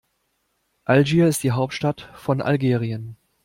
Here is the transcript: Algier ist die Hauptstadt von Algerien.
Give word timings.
Algier 0.85 1.27
ist 1.27 1.43
die 1.43 1.51
Hauptstadt 1.51 2.09
von 2.15 2.41
Algerien. 2.41 3.17